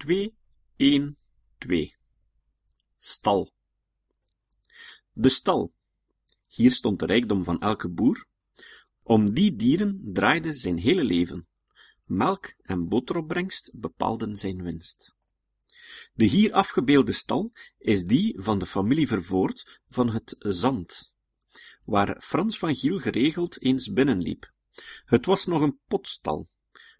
2, 0.00 0.34
1, 0.76 1.16
2. 1.58 1.96
Stal. 2.96 3.52
De 5.12 5.28
stal. 5.28 5.72
Hier 6.48 6.70
stond 6.70 6.98
de 6.98 7.06
rijkdom 7.06 7.44
van 7.44 7.60
elke 7.60 7.88
boer. 7.88 8.26
Om 9.02 9.34
die 9.34 9.56
dieren 9.56 10.00
draaide 10.12 10.52
zijn 10.52 10.78
hele 10.78 11.04
leven. 11.04 11.48
Melk 12.04 12.54
en 12.62 12.88
boteropbrengst 12.88 13.70
bepaalden 13.74 14.36
zijn 14.36 14.62
winst. 14.62 15.14
De 16.12 16.24
hier 16.24 16.52
afgebeelde 16.52 17.12
stal 17.12 17.52
is 17.78 18.04
die 18.04 18.40
van 18.42 18.58
de 18.58 18.66
familie 18.66 19.08
Vervoort 19.08 19.80
van 19.88 20.10
het 20.10 20.36
Zand, 20.38 21.12
waar 21.84 22.22
Frans 22.22 22.58
van 22.58 22.76
Giel 22.76 22.98
geregeld 22.98 23.62
eens 23.62 23.92
binnenliep. 23.92 24.52
Het 25.04 25.26
was 25.26 25.46
nog 25.46 25.60
een 25.60 25.78
potstal, 25.86 26.48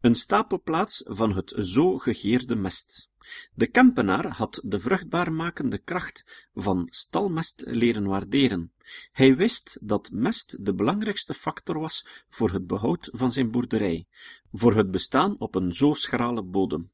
een 0.00 0.14
stapelplaats 0.14 1.02
van 1.06 1.36
het 1.36 1.52
zo 1.56 1.98
gegeerde 1.98 2.56
mest. 2.56 3.10
De 3.54 3.66
Kempenaar 3.66 4.26
had 4.26 4.60
de 4.64 4.78
vruchtbaarmakende 4.78 5.78
kracht 5.78 6.48
van 6.54 6.86
stalmest 6.90 7.62
leren 7.66 8.06
waarderen. 8.06 8.72
Hij 9.12 9.36
wist 9.36 9.78
dat 9.80 10.10
mest 10.12 10.64
de 10.64 10.74
belangrijkste 10.74 11.34
factor 11.34 11.80
was 11.80 12.24
voor 12.28 12.50
het 12.50 12.66
behoud 12.66 13.08
van 13.12 13.32
zijn 13.32 13.50
boerderij, 13.50 14.06
voor 14.52 14.74
het 14.74 14.90
bestaan 14.90 15.38
op 15.38 15.54
een 15.54 15.72
zo 15.72 15.94
schrale 15.94 16.42
bodem. 16.42 16.90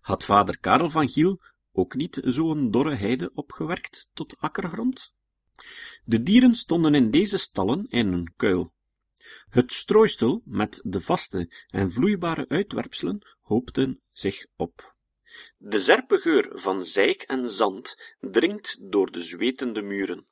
Had 0.00 0.24
vader 0.24 0.58
Karel 0.58 0.90
van 0.90 1.08
Giel 1.08 1.40
ook 1.72 1.94
niet 1.94 2.20
zo'n 2.24 2.70
dorre 2.70 2.94
heide 2.94 3.30
opgewerkt 3.34 4.08
tot 4.12 4.36
akkergrond? 4.38 5.12
De 6.04 6.22
dieren 6.22 6.52
stonden 6.52 6.94
in 6.94 7.10
deze 7.10 7.38
stallen 7.38 7.86
in 7.88 8.12
een 8.12 8.32
kuil. 8.36 8.72
Het 9.48 9.72
strooistel 9.72 10.42
met 10.44 10.80
de 10.84 11.00
vaste 11.00 11.50
en 11.68 11.92
vloeibare 11.92 12.48
uitwerpselen 12.48 13.26
hoopten 13.40 14.00
zich 14.12 14.46
op. 14.56 14.94
De 15.58 15.78
zerpe 15.78 16.18
geur 16.18 16.50
van 16.54 16.84
zeik 16.84 17.22
en 17.22 17.50
zand 17.50 18.14
dringt 18.20 18.78
door 18.80 19.10
de 19.10 19.20
zwetende 19.20 19.82
muren. 19.82 20.24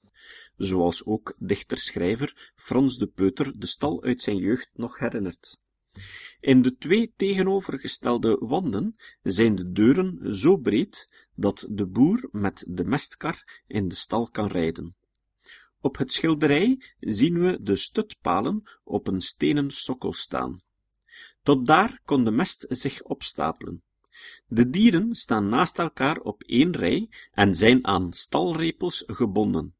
Zoals 0.56 1.05
ook 1.05 1.34
dichter-schrijver 1.39 2.53
Frans 2.55 2.98
de 2.98 3.06
Peuter 3.06 3.53
de 3.58 3.67
stal 3.67 4.03
uit 4.03 4.20
zijn 4.20 4.36
jeugd 4.36 4.70
nog 4.73 4.98
herinnert. 4.98 5.58
In 6.41 6.62
de 6.62 6.77
twee 6.77 7.12
tegenovergestelde 7.17 8.36
wanden 8.36 8.97
zijn 9.23 9.55
de 9.55 9.73
deuren 9.73 10.36
zo 10.36 10.56
breed 10.56 11.08
dat 11.34 11.67
de 11.70 11.86
boer 11.86 12.28
met 12.33 12.64
de 12.69 12.84
mestkar 12.84 13.62
in 13.67 13.89
de 13.89 13.95
stal 13.95 14.30
kan 14.30 14.47
rijden. 14.47 14.97
Op 15.81 15.98
het 15.98 16.12
schilderij 16.12 16.83
zien 17.01 17.41
we 17.41 17.59
de 17.62 17.77
stutpalen 17.77 18.62
op 18.84 19.07
een 19.07 19.21
stenen 19.21 19.71
sokkel 19.71 20.12
staan. 20.12 20.62
Tot 21.43 21.67
daar 21.67 22.01
kon 22.05 22.25
de 22.25 22.31
mest 22.31 22.67
zich 22.69 23.03
opstapelen. 23.03 23.83
De 24.47 24.70
dieren 24.70 25.15
staan 25.15 25.48
naast 25.48 25.79
elkaar 25.79 26.20
op 26.20 26.43
één 26.43 26.77
rij 26.77 27.09
en 27.33 27.55
zijn 27.55 27.87
aan 27.87 28.12
stalrepels 28.12 29.05
gebonden. 29.07 29.75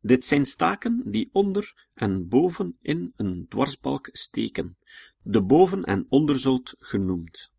Dit 0.00 0.24
zijn 0.24 0.46
staken 0.46 1.02
die 1.04 1.28
onder 1.32 1.88
en 1.94 2.28
boven 2.28 2.76
in 2.80 3.12
een 3.16 3.46
dwarsbalk 3.48 4.08
steken, 4.12 4.76
de 5.22 5.42
boven- 5.42 5.84
en 5.84 6.06
onderzoot 6.08 6.76
genoemd. 6.78 7.52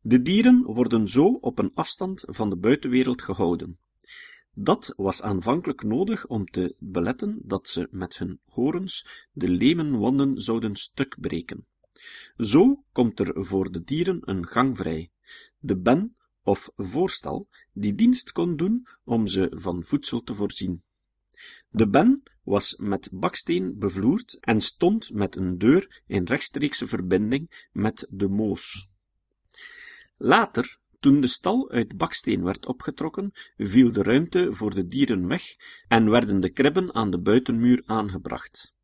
De 0.00 0.22
dieren 0.22 0.62
worden 0.62 1.08
zo 1.08 1.26
op 1.26 1.58
een 1.58 1.70
afstand 1.74 2.24
van 2.26 2.50
de 2.50 2.56
buitenwereld 2.56 3.22
gehouden. 3.22 3.78
Dat 4.60 4.92
was 4.96 5.22
aanvankelijk 5.22 5.82
nodig 5.82 6.26
om 6.26 6.50
te 6.50 6.74
beletten 6.78 7.38
dat 7.42 7.68
ze 7.68 7.88
met 7.90 8.18
hun 8.18 8.40
horens 8.44 9.26
de 9.32 9.48
lemenwanden 9.48 10.40
zouden 10.40 10.76
stukbreken. 10.76 11.66
Zo 12.36 12.84
komt 12.92 13.20
er 13.20 13.44
voor 13.44 13.72
de 13.72 13.84
dieren 13.84 14.20
een 14.24 14.46
gang 14.46 14.76
vrij, 14.76 15.10
de 15.58 15.76
ben 15.76 16.16
of 16.42 16.70
voorstal, 16.76 17.48
die 17.72 17.94
dienst 17.94 18.32
kon 18.32 18.56
doen 18.56 18.86
om 19.04 19.26
ze 19.26 19.50
van 19.54 19.84
voedsel 19.84 20.22
te 20.22 20.34
voorzien. 20.34 20.82
De 21.70 21.88
ben 21.88 22.22
was 22.42 22.76
met 22.76 23.08
baksteen 23.12 23.78
bevloerd 23.78 24.38
en 24.40 24.60
stond 24.60 25.12
met 25.12 25.36
een 25.36 25.58
deur 25.58 26.02
in 26.06 26.24
rechtstreekse 26.24 26.86
verbinding 26.86 27.68
met 27.72 28.06
de 28.10 28.28
moos. 28.28 28.88
Later, 30.16 30.78
toen 31.00 31.20
de 31.20 31.26
stal 31.26 31.70
uit 31.70 31.96
baksteen 31.96 32.42
werd 32.42 32.66
opgetrokken, 32.66 33.32
viel 33.56 33.92
de 33.92 34.02
ruimte 34.02 34.54
voor 34.54 34.74
de 34.74 34.86
dieren 34.86 35.26
weg 35.26 35.56
en 35.88 36.10
werden 36.10 36.40
de 36.40 36.50
kribben 36.50 36.94
aan 36.94 37.10
de 37.10 37.18
buitenmuur 37.18 37.82
aangebracht. 37.86 38.76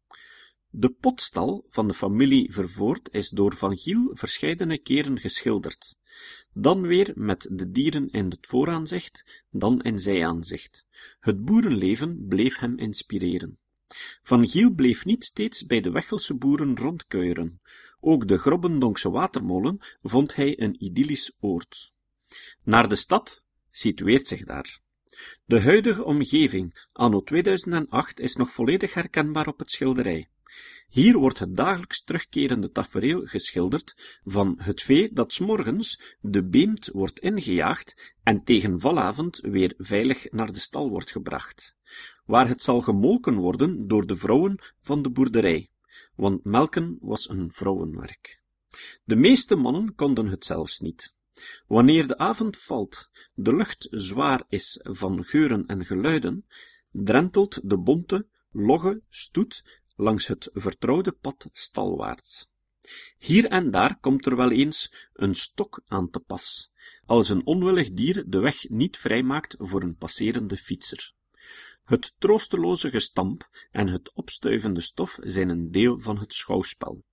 De 0.70 0.90
potstal 0.90 1.66
van 1.68 1.88
de 1.88 1.94
familie 1.94 2.52
Vervoort 2.52 3.08
is 3.12 3.28
door 3.28 3.54
Van 3.54 3.78
Giel 3.78 4.10
verscheidene 4.12 4.78
keren 4.78 5.18
geschilderd, 5.18 5.98
dan 6.52 6.80
weer 6.80 7.12
met 7.14 7.48
de 7.52 7.70
dieren 7.70 8.10
in 8.10 8.30
het 8.30 8.46
vooraanzicht, 8.46 9.44
dan 9.50 9.82
in 9.82 9.98
zijaanzicht. 9.98 10.86
Het 11.20 11.44
boerenleven 11.44 12.26
bleef 12.28 12.58
hem 12.58 12.78
inspireren. 12.78 13.58
Van 14.22 14.48
Giel 14.48 14.70
bleef 14.70 15.04
niet 15.04 15.24
steeds 15.24 15.66
bij 15.66 15.80
de 15.80 15.90
Wechelse 15.90 16.34
boeren 16.34 16.76
rondkuieren. 16.76 17.60
Ook 18.00 18.28
de 18.28 18.38
Grobbendonkse 18.38 19.10
watermolen 19.10 19.78
vond 20.02 20.34
hij 20.34 20.60
een 20.60 20.84
idyllisch 20.84 21.36
oord. 21.40 21.93
Naar 22.62 22.88
de 22.88 22.96
stad 22.96 23.42
situeert 23.70 24.26
zich 24.26 24.44
daar. 24.44 24.80
De 25.44 25.60
huidige 25.60 26.04
omgeving, 26.04 26.88
anno 26.92 27.20
2008, 27.20 28.20
is 28.20 28.36
nog 28.36 28.50
volledig 28.50 28.94
herkenbaar 28.94 29.46
op 29.46 29.58
het 29.58 29.70
schilderij. 29.70 30.28
Hier 30.88 31.18
wordt 31.18 31.38
het 31.38 31.56
dagelijks 31.56 32.04
terugkerende 32.04 32.70
tafereel 32.70 33.26
geschilderd 33.26 34.18
van 34.24 34.54
het 34.58 34.82
vee 34.82 35.12
dat 35.12 35.32
s 35.32 35.38
morgens 35.38 36.16
de 36.20 36.44
beemt 36.44 36.86
wordt 36.86 37.18
ingejaagd 37.18 38.14
en 38.22 38.44
tegen 38.44 38.80
valavond 38.80 39.40
weer 39.40 39.74
veilig 39.78 40.30
naar 40.30 40.52
de 40.52 40.58
stal 40.58 40.88
wordt 40.88 41.10
gebracht, 41.10 41.76
waar 42.24 42.48
het 42.48 42.62
zal 42.62 42.80
gemolken 42.80 43.34
worden 43.34 43.88
door 43.88 44.06
de 44.06 44.16
vrouwen 44.16 44.58
van 44.80 45.02
de 45.02 45.10
boerderij, 45.10 45.68
want 46.14 46.44
melken 46.44 46.98
was 47.00 47.28
een 47.28 47.52
vrouwenwerk. 47.52 48.42
De 49.04 49.16
meeste 49.16 49.56
mannen 49.56 49.94
konden 49.94 50.26
het 50.26 50.44
zelfs 50.44 50.80
niet. 50.80 51.14
Wanneer 51.66 52.06
de 52.06 52.18
avond 52.18 52.58
valt, 52.58 53.10
de 53.34 53.54
lucht 53.54 53.88
zwaar 53.90 54.44
is 54.48 54.80
van 54.82 55.24
geuren 55.24 55.66
en 55.66 55.86
geluiden, 55.86 56.46
drentelt 56.90 57.68
de 57.70 57.78
bonte, 57.78 58.26
logge 58.50 59.02
stoet 59.08 59.64
langs 59.96 60.26
het 60.26 60.50
vertrouwde 60.52 61.12
pad 61.12 61.48
stalwaarts. 61.52 62.50
Hier 63.18 63.46
en 63.46 63.70
daar 63.70 63.98
komt 64.00 64.26
er 64.26 64.36
wel 64.36 64.50
eens 64.50 65.08
een 65.12 65.34
stok 65.34 65.82
aan 65.86 66.10
te 66.10 66.20
pas, 66.20 66.70
als 67.04 67.28
een 67.28 67.46
onwillig 67.46 67.92
dier 67.92 68.24
de 68.26 68.38
weg 68.38 68.68
niet 68.68 68.96
vrijmaakt 68.96 69.54
voor 69.58 69.82
een 69.82 69.96
passerende 69.96 70.56
fietser. 70.56 71.12
Het 71.84 72.14
troosteloze 72.18 72.90
gestamp 72.90 73.48
en 73.70 73.88
het 73.88 74.12
opstuivende 74.12 74.80
stof 74.80 75.18
zijn 75.20 75.48
een 75.48 75.70
deel 75.70 76.00
van 76.00 76.18
het 76.18 76.32
schouwspel. 76.32 77.04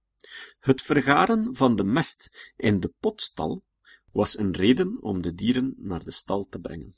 Het 0.60 0.81
vergaren 0.81 1.56
van 1.56 1.76
de 1.76 1.84
mest 1.84 2.54
in 2.58 2.80
de 2.80 2.94
potstal 3.00 3.64
was 4.12 4.38
een 4.38 4.54
reden 4.54 4.98
om 5.02 5.22
de 5.22 5.36
dieren 5.36 5.74
naar 5.78 6.04
de 6.04 6.12
stal 6.12 6.48
te 6.50 6.60
brengen. 6.60 6.96